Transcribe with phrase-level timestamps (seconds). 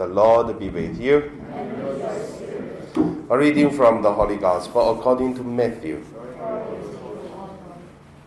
[0.00, 1.30] The Lord be with you.
[3.28, 6.02] A reading from the Holy Gospel according to Matthew.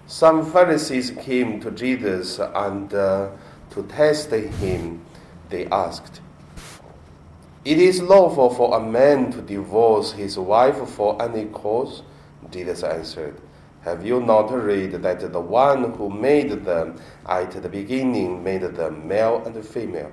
[0.06, 3.30] Some Pharisees came to Jesus and uh,
[3.72, 5.04] to test him,
[5.50, 6.22] they asked,
[7.66, 12.04] It is lawful for a man to divorce his wife for any cause?
[12.52, 13.42] Jesus answered,
[13.82, 19.08] Have you not read that the one who made them at the beginning made them
[19.08, 20.12] male and female?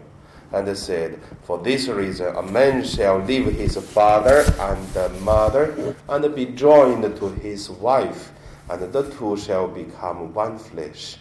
[0.52, 6.46] And said, For this reason a man shall leave his father and mother and be
[6.46, 8.32] joined to his wife
[8.70, 11.18] and the two shall become one flesh.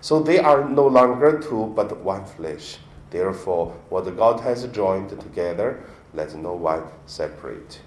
[0.00, 2.78] So they are no longer two, but one flesh.
[3.10, 5.84] Therefore, what God has joined together,
[6.14, 7.80] let no one separate.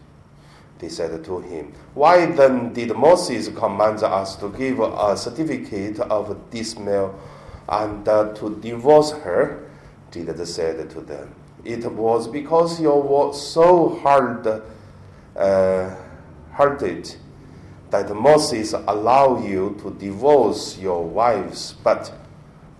[0.80, 6.50] They said to him, Why then did Moses command us to give a certificate of
[6.50, 7.20] dismissal
[7.68, 9.70] and to divorce her?
[10.13, 11.34] Jesus said to them,
[11.66, 14.62] It was because you were so hard
[15.36, 15.95] uh,
[16.52, 17.16] hearted
[17.89, 22.14] that Moses allowed you to divorce your wives, but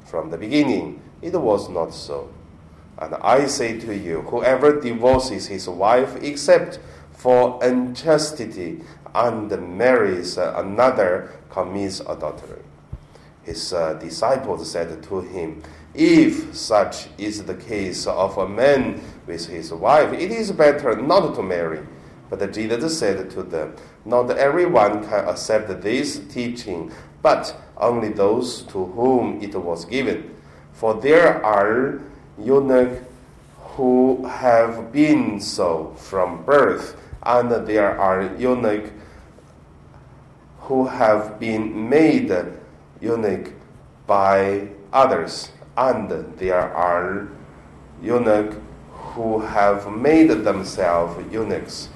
[0.06, 2.30] from the beginning it was not so.
[3.00, 6.80] And I say to you, whoever divorces his wife except
[7.12, 8.82] for unchastity
[9.16, 12.62] and marries another commits adultery.
[13.44, 15.64] His uh, disciples said to him,
[15.94, 21.36] If such is the case of a man with his wife, it is better not
[21.36, 21.82] to marry.
[22.30, 28.86] But Jesus said to them, Not everyone can accept this teaching, but only those to
[28.86, 30.34] whom it was given.
[30.74, 32.02] For there are
[32.40, 33.06] eunuchs
[33.76, 38.90] who have been so from birth, and there are eunuchs
[40.62, 42.32] who have been made
[43.02, 43.52] eunuch
[44.08, 47.28] by others, and there are
[48.02, 48.56] eunuchs
[48.92, 51.90] who have made themselves eunuchs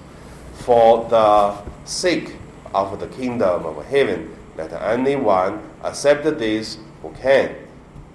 [0.54, 2.36] for the sake
[2.74, 4.36] of the kingdom of heaven.
[4.56, 7.56] Let anyone accept this who can.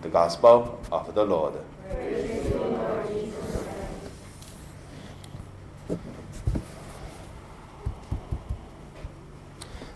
[0.03, 1.54] The gospel of the Lord.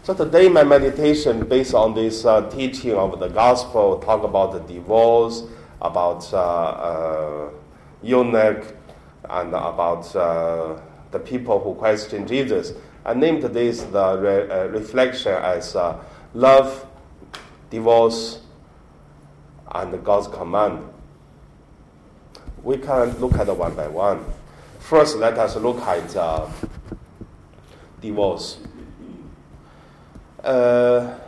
[0.05, 4.61] So today my meditation based on this uh, teaching of the gospel talk about the
[4.61, 5.43] divorce,
[5.81, 7.49] about uh,
[8.03, 8.75] eunuch,
[9.29, 10.79] and about uh,
[11.11, 12.73] the people who question Jesus.
[13.05, 16.03] I named this the re, uh, reflection as uh,
[16.35, 16.87] love,
[17.71, 18.41] divorce,
[19.73, 20.89] and God's command.
[22.63, 24.25] We can look at one by one.
[24.81, 26.49] First, let us look at uh,
[28.01, 28.59] divorce.
[30.43, 31.19] Uh,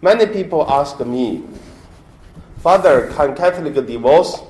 [0.00, 1.42] many people ask me,
[2.68, 4.42] Father, can Catholic divorce?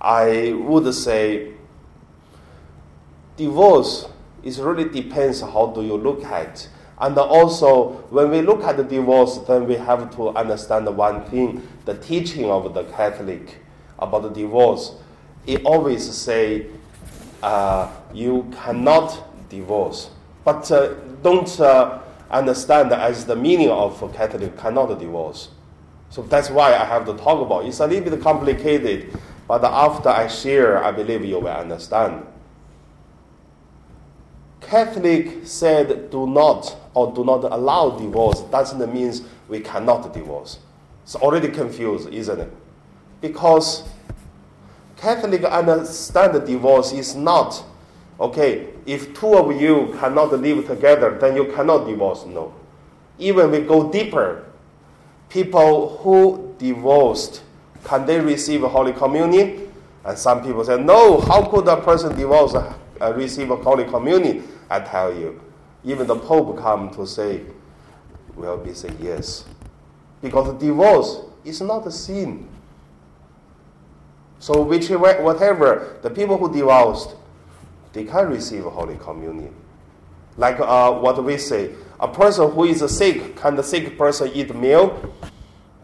[0.00, 1.52] I would say
[3.36, 4.08] divorce
[4.42, 6.68] is really depends how do you look at.
[6.98, 11.62] And also, when we look at the divorce, then we have to understand one thing:
[11.84, 13.58] the teaching of the Catholic
[13.96, 14.96] about the divorce.
[15.46, 16.66] It always say
[17.40, 20.10] uh, you cannot divorce,
[20.44, 22.00] but uh, don't uh,
[22.32, 25.50] understand as the meaning of Catholic cannot divorce.
[26.14, 27.64] So that's why I have to talk about.
[27.64, 29.12] It's a little bit complicated
[29.48, 32.24] but after I share, I believe you will understand.
[34.60, 39.12] Catholic said do not or do not allow divorce doesn't mean
[39.48, 40.60] we cannot divorce.
[41.02, 42.52] It's already confused, isn't it?
[43.20, 43.82] Because
[44.96, 47.60] Catholic understand divorce is not
[48.20, 48.68] okay.
[48.86, 52.24] If two of you cannot live together, then you cannot divorce.
[52.24, 52.54] No.
[53.18, 54.44] Even we go deeper,
[55.28, 57.42] people who divorced
[57.84, 59.72] can they receive Holy Communion?
[60.04, 62.74] And some people say, no, how could a person divorce uh,
[63.14, 64.46] receive a Holy Communion?
[64.68, 65.40] I tell you,
[65.84, 67.42] even the Pope come to say,
[68.34, 69.44] will be say yes.
[70.20, 72.48] Because divorce is not a sin.
[74.38, 77.14] So whichever, whatever, the people who divorced,
[77.92, 79.54] they can receive Holy Communion.
[80.36, 81.70] Like uh, what we say,
[82.00, 85.14] a person who is sick, can the sick person eat meal?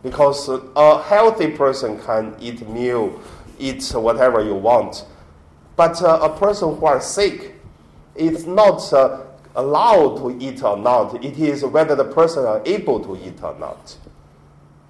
[0.02, 3.20] because a healthy person can eat meal,
[3.58, 5.04] eat whatever you want.
[5.76, 7.54] But uh, a person who are sick,
[8.14, 9.22] it's not uh,
[9.54, 11.22] allowed to eat or not.
[11.24, 13.96] It is whether the person are able to eat or not.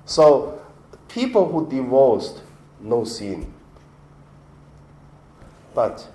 [0.05, 0.61] So
[1.09, 2.43] people who divorced,
[2.81, 3.53] no sin.
[5.75, 6.07] But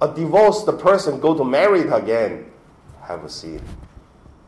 [0.00, 2.50] a divorced person go to marry it again,
[3.02, 3.60] have a sin.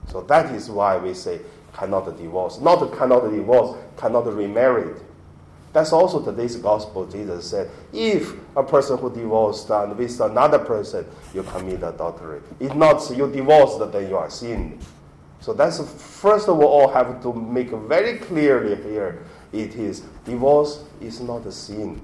[0.08, 1.40] So that is why we say
[1.72, 2.60] cannot divorce.
[2.60, 4.94] Not cannot divorce, cannot remarry.
[5.72, 7.04] That's also today's gospel.
[7.04, 11.04] Jesus said, if a person who divorced and with another person,
[11.34, 12.40] you commit adultery.
[12.60, 14.78] If not, you divorced, then you are sinned.
[15.40, 19.24] So that's first of all have to make very clearly here.
[19.52, 22.00] It is divorce is not a sin.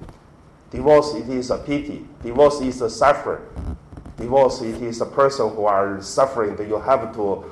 [0.71, 2.05] Divorce it is a pity.
[2.23, 3.41] Divorce is a suffering.
[4.19, 7.51] Divorce it is a person who are suffering that you have to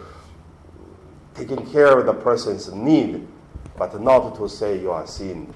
[1.39, 3.27] taking care of the person's need,
[3.77, 5.53] but not to say you are sin.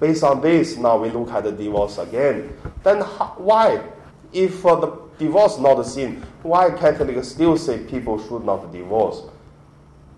[0.00, 2.56] Based on this, now we look at the divorce again.
[2.82, 3.82] Then how, why,
[4.32, 9.22] if uh, the divorce not a sin, why Catholics still say people should not divorce?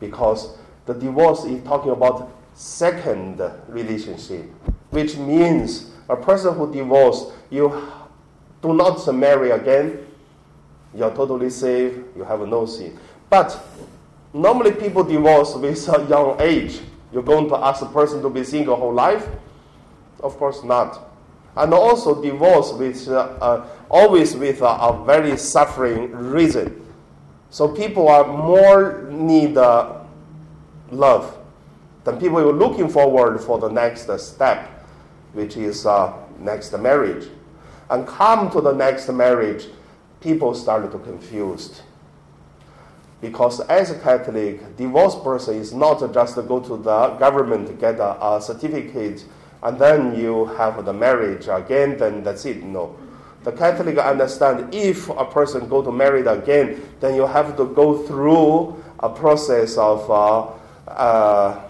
[0.00, 4.46] Because the divorce is talking about second relationship,
[4.90, 7.88] which means a person who divorced, you
[8.62, 10.06] do not marry again,
[10.94, 12.98] you are totally safe, you have no sin.
[13.28, 13.58] But
[14.32, 16.81] normally people divorce with a young age.
[17.12, 19.26] You're going to ask a person to be single whole life?
[20.20, 21.11] Of course not.
[21.56, 26.81] And also divorce with uh, uh, always with uh, a very suffering reason.
[27.50, 30.00] So people are more need uh,
[30.90, 31.37] love
[32.05, 34.87] than people are looking forward for the next step,
[35.34, 37.29] which is uh, next marriage.
[37.90, 39.67] And come to the next marriage,
[40.23, 41.82] people start to confused
[43.22, 47.72] because as a Catholic, divorced person is not just to go to the government to
[47.72, 49.24] get a, a, certificate
[49.62, 52.64] and then you have the marriage again, then that's it.
[52.64, 52.96] No.
[53.44, 58.04] The Catholic understand if a person go to marry again, then you have to go
[58.06, 61.62] through a process of, uh, uh,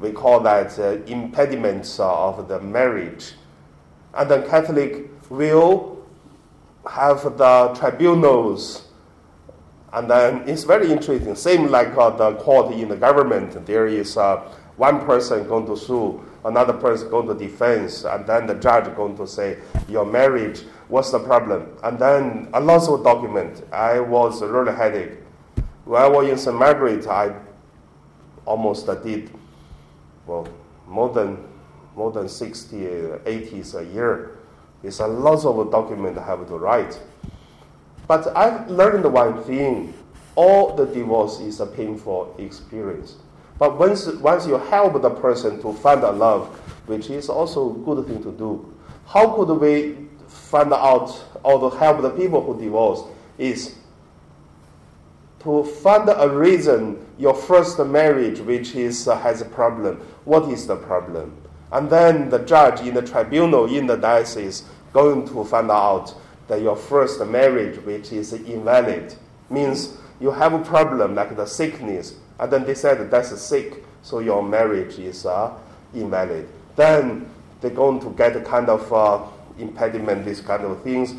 [0.00, 3.34] we call that uh, impediments of the marriage.
[4.12, 6.04] And the Catholic will
[6.84, 8.89] have the tribunals
[9.92, 11.34] and then it's very interesting.
[11.34, 14.36] Same like uh, the court in the government, there is uh,
[14.76, 19.16] one person going to sue, another person going to defense, and then the judge going
[19.16, 19.58] to say,
[19.88, 21.68] your marriage, what's the problem?
[21.82, 23.64] And then a lot of document.
[23.72, 25.18] I was really headache.
[25.84, 26.56] When I was in St.
[26.56, 27.34] Margaret, I
[28.46, 29.30] almost did,
[30.26, 30.48] well,
[30.86, 31.44] more than,
[31.96, 34.38] more than 60, 80s a year.
[34.82, 36.98] It's a lot of document I have to write.
[38.10, 39.94] But I've learned one thing.
[40.34, 43.14] All the divorce is a painful experience.
[43.56, 46.48] But once, once you help the person to find a love,
[46.86, 48.74] which is also a good thing to do,
[49.06, 53.02] how could we find out or to help the people who divorce
[53.38, 53.76] is
[55.44, 59.98] to find a reason your first marriage which is uh, has a problem.
[60.24, 61.40] What is the problem?
[61.70, 66.12] And then the judge in the tribunal in the diocese going to find out
[66.50, 69.14] that your first marriage, which is invalid,
[69.48, 74.18] means you have a problem like the sickness, and then they said that's sick, so
[74.18, 75.56] your marriage is uh,
[75.94, 76.48] invalid.
[76.74, 77.30] Then
[77.60, 79.22] they're going to get a kind of uh,
[79.60, 81.14] impediment, these kind of things,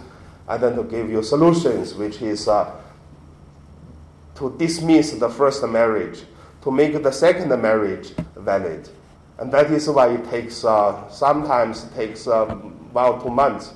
[0.50, 2.70] and then to give you solutions, which is uh,
[4.36, 6.24] to dismiss the first marriage,
[6.62, 8.90] to make the second marriage valid.
[9.40, 13.76] And that is why it takes, uh, sometimes it takes um, about two months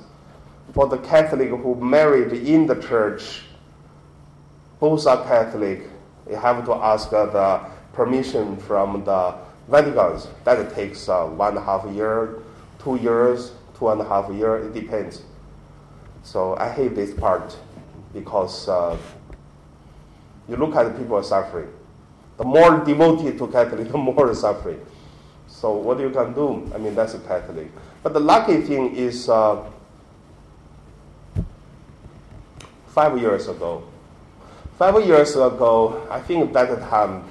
[0.72, 3.42] for the Catholic who married in the church,
[4.78, 5.82] both are Catholic,
[6.28, 7.60] you have to ask the
[7.92, 9.34] permission from the
[9.68, 10.20] Vatican.
[10.44, 12.42] That takes uh, one and a half year,
[12.78, 14.56] two years, two and a half year.
[14.58, 15.22] It depends.
[16.22, 17.56] So I hate this part
[18.12, 18.98] because uh,
[20.48, 21.72] you look at the people suffering.
[22.36, 24.84] The more devoted to Catholic, the more suffering.
[25.46, 26.70] So what you can do?
[26.74, 27.70] I mean, that's a Catholic.
[28.02, 29.64] But the lucky thing is uh,
[32.96, 33.84] five years ago.
[34.78, 37.24] Five years ago, I think that time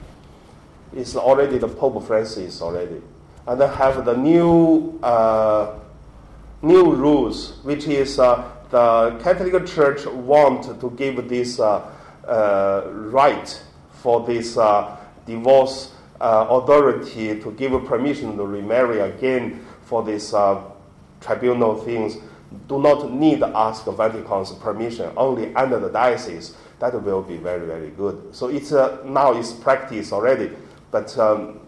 [0.93, 3.01] is already the Pope Francis already,
[3.48, 5.74] and they have the new uh,
[6.62, 11.91] new rules, which is uh, the Catholic Church want to give this uh,
[12.27, 13.63] uh right
[14.03, 14.95] for this uh,
[15.25, 20.29] divorce uh, authority to give permission to remarry again for this
[21.22, 22.17] tribunal things
[22.67, 26.55] do not need to ask Vatican's permission, only under the diocese.
[26.79, 28.35] That will be very, very good.
[28.35, 30.51] So it's uh, now it's practice already,
[30.91, 31.59] but um,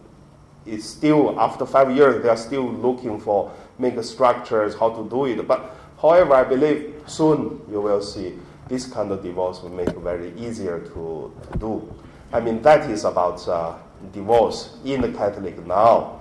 [0.66, 5.24] it's still after five years they are still looking for make structures how to do
[5.26, 5.46] it.
[5.46, 10.32] But however, I believe soon you will see this kind of divorce will make very
[10.36, 11.94] easier to, to do.
[12.32, 13.76] I mean that is about uh,
[14.12, 16.20] divorce in the Catholic now.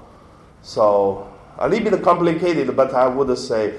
[0.61, 3.75] So a little bit complicated, but I would say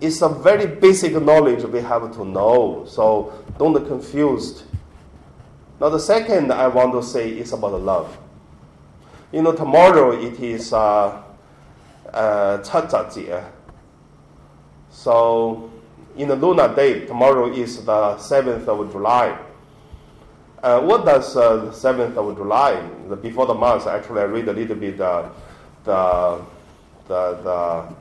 [0.00, 2.84] it's a very basic knowledge we have to know.
[2.88, 4.64] So don't get confused.
[5.80, 8.16] Now the second I want to say is about love.
[9.32, 11.22] You know, tomorrow it is uh,
[12.12, 13.42] uh,
[14.90, 15.70] So,
[16.16, 19.36] in the lunar day, tomorrow is the 7th of July.
[20.62, 24.52] Uh, what does uh, 7th of July, the, before the month, actually I read a
[24.52, 25.28] little bit uh,
[25.82, 26.40] the,
[27.08, 27.94] the, the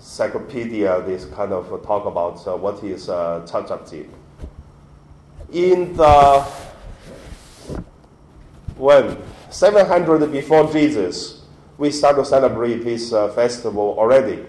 [0.00, 3.46] encyclopedia, this kind of talk about uh, what is uh,
[5.52, 6.40] In the,
[8.78, 9.18] when
[9.50, 11.42] 700 before Jesus,
[11.76, 14.42] we start to celebrate this uh, festival already.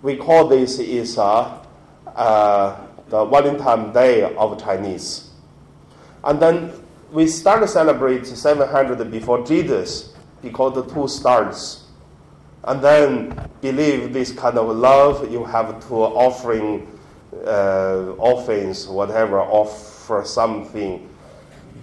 [0.00, 1.62] We call this is uh,
[2.06, 5.28] uh, the Valentine Day of Chinese.
[6.24, 6.72] And then
[7.12, 11.87] we start to celebrate 700 before Jesus because the two starts
[12.64, 16.86] and then believe this kind of love you have to offering
[17.46, 21.08] uh, offerings, whatever, offer something,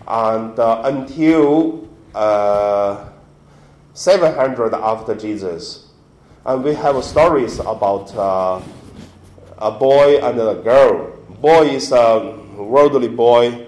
[0.08, 3.10] and uh, until uh,
[3.94, 5.88] 700 after Jesus,
[6.46, 8.62] and we have stories about uh,
[9.58, 11.12] a boy and a girl.
[11.42, 13.68] Boy is a worldly boy,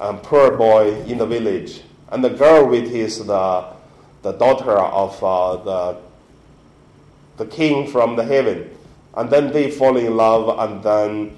[0.00, 3.72] and poor boy in the village, and the girl with his the
[4.22, 6.11] the daughter of uh, the
[7.36, 8.70] the king from the heaven.
[9.14, 11.36] And then they fall in love, and then,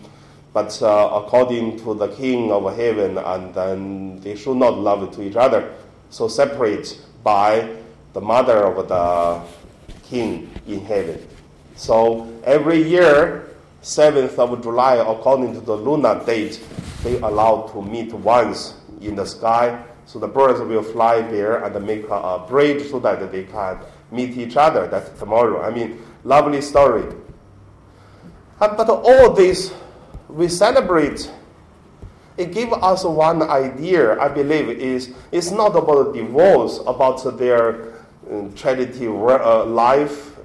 [0.53, 5.23] but uh, according to the king of heaven, and then they should not love to
[5.23, 5.75] each other.
[6.11, 7.69] So separate by
[8.13, 9.43] the mother of the
[10.05, 11.27] king in heaven.
[11.77, 13.49] So every year,
[13.83, 16.63] 7th of July, according to the lunar date,
[17.03, 19.85] they allow to meet once in the sky.
[20.07, 23.79] So the birds will fly there and make a bridge so that they can
[24.11, 24.87] meet each other.
[24.87, 25.63] That's tomorrow.
[25.63, 27.05] I mean, lovely story.
[28.61, 29.75] Uh, but all this
[30.29, 31.31] we celebrate.
[32.37, 37.93] It gives us one idea, I believe, is it's not about divorce, about their
[38.29, 40.37] uh, charity uh, life,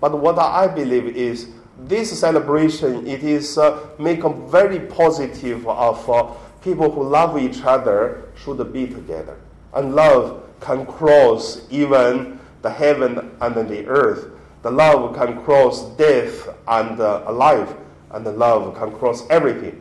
[0.00, 1.48] but what I believe is
[1.78, 6.32] this celebration it is uh, make a very positive of uh,
[6.62, 9.36] people who love each other should be together,
[9.74, 14.30] and love can cross even the heaven and the earth.
[14.62, 17.72] The love can cross death and uh, life,
[18.10, 19.80] and the love can cross everything.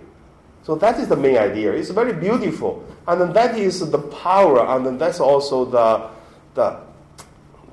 [0.63, 1.71] So that is the main idea.
[1.73, 6.09] It's very beautiful, and that is the power, and that's also the
[6.53, 6.79] the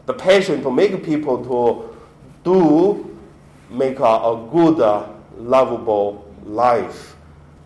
[0.07, 1.97] the passion to make people to
[2.45, 3.13] do
[3.73, 7.17] make a, a good, uh, lovable life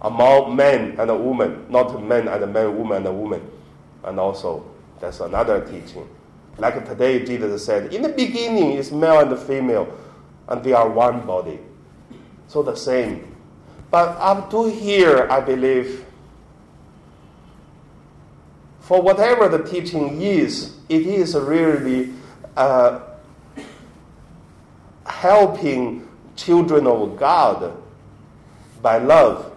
[0.03, 3.51] among men and women, not men and men, woman and a woman,
[4.05, 4.65] and also
[5.01, 6.09] that's another teaching.
[6.59, 9.95] Like today, Jesus said, in the beginning is male and female,
[10.49, 11.59] and they are one body.
[12.49, 13.37] So the same.
[13.91, 16.05] But up to here, I believe,
[18.81, 22.13] for whatever the teaching is, it is really
[22.57, 23.01] uh,
[25.05, 27.77] helping children of God
[28.81, 29.53] by love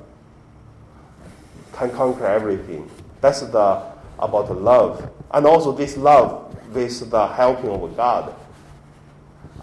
[1.74, 2.90] can conquer everything.
[3.22, 3.89] That's the
[4.20, 8.36] about love, and also this love with the helping of God.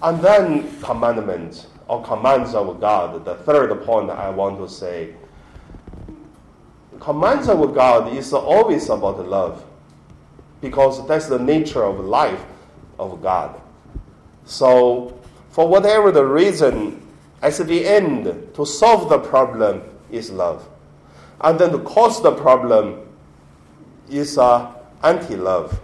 [0.02, 3.24] And then commandments or commands of God.
[3.24, 5.14] The third point I want to say
[7.00, 9.64] commands of God is always about love
[10.60, 12.42] because that's the nature of life
[12.98, 13.60] of God.
[14.44, 15.18] So,
[15.50, 17.06] for whatever the reason,
[17.42, 20.68] at the end, to solve the problem is love.
[21.40, 23.05] And then to cause the problem
[24.08, 24.72] is uh,
[25.02, 25.80] anti love.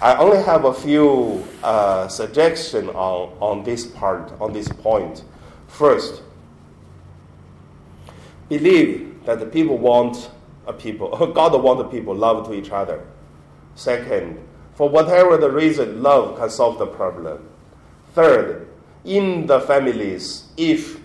[0.00, 5.24] I only have a few uh, suggestions on, on this part, on this point.
[5.66, 6.22] First,
[8.48, 10.30] believe that the people want
[10.66, 13.04] a people, God want the people love to each other.
[13.74, 14.38] Second,
[14.74, 17.48] for whatever the reason, love can solve the problem.
[18.14, 18.68] Third,
[19.04, 21.00] in the families, if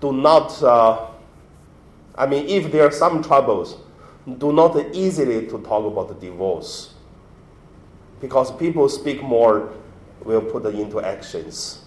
[0.00, 1.06] do not, uh,
[2.14, 3.76] I mean, if there are some troubles,
[4.38, 6.94] do not easily to talk about the divorce
[8.20, 9.72] because people speak more
[10.24, 11.84] will put into actions.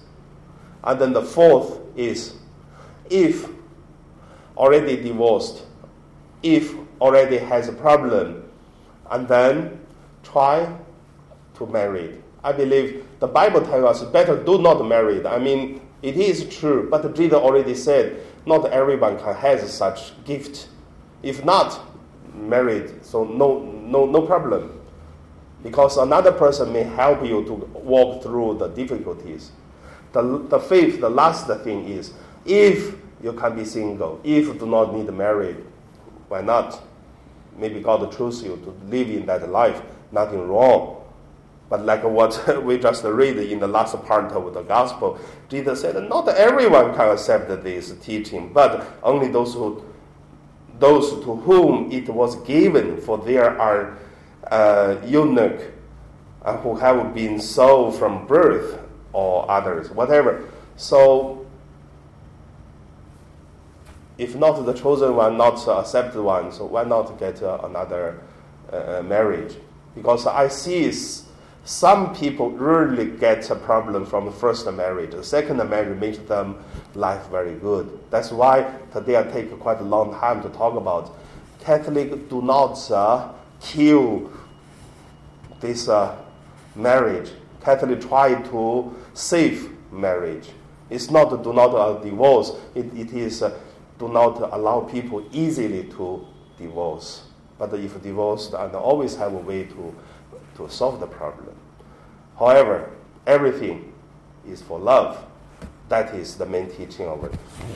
[0.83, 2.33] And then the fourth is
[3.09, 3.47] if
[4.57, 5.63] already divorced,
[6.41, 8.49] if already has a problem,
[9.11, 9.79] and then
[10.23, 10.75] try
[11.55, 12.21] to marry.
[12.43, 15.25] I believe the Bible tells us better do not marry.
[15.25, 20.67] I mean, it is true, but Jesus already said not everyone can has such gift.
[21.21, 21.79] If not
[22.33, 24.79] married, so no no no problem
[25.63, 29.51] because another person may help you to walk through the difficulties.
[30.11, 32.13] The, the fifth, the last thing is
[32.45, 35.57] if you can be single, if you do not need marriage,
[36.27, 36.79] why not?
[37.57, 40.99] Maybe God chose you to live in that life, nothing wrong.
[41.69, 45.17] But like what we just read in the last part of the gospel,
[45.49, 49.83] Jesus said, not everyone can accept this teaching, but only those who
[50.79, 53.97] those to whom it was given, for there are
[54.49, 55.71] uh, eunuch
[56.43, 58.79] uh, who have been sold from birth
[59.13, 60.49] or others, whatever.
[60.75, 61.45] So,
[64.17, 68.19] if not the chosen one, not the accepted one, so why not get uh, another
[68.71, 69.55] uh, marriage?
[69.95, 70.91] Because I see
[71.65, 75.11] some people really get a problem from the first marriage.
[75.11, 77.99] The second marriage makes them life very good.
[78.09, 81.15] That's why today I take quite a long time to talk about
[81.63, 84.29] Catholic do not uh, kill
[85.61, 86.17] this uh,
[86.75, 87.31] marriage.
[87.63, 90.49] Catholic try to save marriage.
[90.89, 92.51] It's not do not uh, divorce.
[92.75, 93.57] It, it is uh,
[93.97, 96.27] do not allow people easily to
[96.57, 97.23] divorce.
[97.57, 99.95] But if divorced, and always have a way to
[100.57, 101.55] to solve the problem.
[102.37, 102.89] However,
[103.27, 103.93] everything
[104.47, 105.23] is for love.
[105.89, 107.29] That is the main teaching of the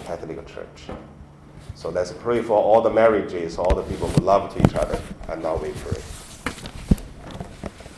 [0.05, 0.84] Catholic Church.
[1.75, 5.00] So let's pray for all the marriages, all the people who love to each other,
[5.29, 6.01] and now we pray.